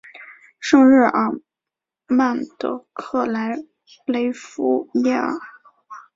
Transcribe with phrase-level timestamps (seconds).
[0.59, 1.29] 圣日尔
[2.07, 3.51] 曼德克莱
[4.07, 5.31] 雷弗伊尔。